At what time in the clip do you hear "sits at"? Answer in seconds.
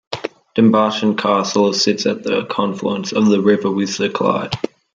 1.73-2.23